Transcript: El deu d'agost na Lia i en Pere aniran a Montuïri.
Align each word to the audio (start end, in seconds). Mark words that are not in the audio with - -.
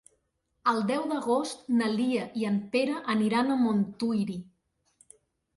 El 0.71 0.79
deu 0.91 1.03
d'agost 1.11 1.69
na 1.81 1.89
Lia 1.99 2.23
i 2.45 2.47
en 2.53 2.57
Pere 2.77 2.97
aniran 3.15 3.53
a 3.53 3.59
Montuïri. 3.67 4.39